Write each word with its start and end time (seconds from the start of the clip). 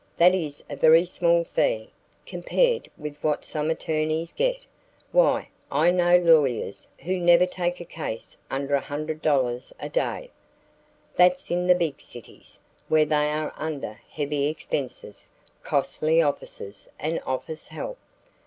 That 0.17 0.33
is 0.33 0.63
a 0.67 0.75
very 0.75 1.05
small 1.05 1.43
fee, 1.43 1.91
compared 2.25 2.89
with 2.97 3.17
what 3.23 3.45
some 3.45 3.69
attorneys 3.69 4.31
get. 4.33 4.61
Why, 5.11 5.49
I 5.71 5.91
know 5.91 6.17
lawyers 6.17 6.87
who 7.01 7.19
never 7.19 7.45
take 7.45 7.79
a 7.79 7.85
case 7.85 8.35
under 8.49 8.75
$100 8.79 9.73
a 9.79 9.89
day." 9.89 10.31
"That's 11.15 11.51
in 11.51 11.67
the 11.67 11.75
big 11.75 12.01
cities, 12.01 12.57
where 12.89 13.05
they 13.05 13.29
are 13.31 13.53
under 13.55 13.99
heavy 14.09 14.47
expenses 14.47 15.29
costly 15.61 16.19
offices 16.19 16.87
and 16.97 17.21
office 17.23 17.67
help." 17.67 17.99